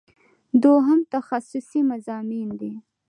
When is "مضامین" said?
1.91-2.49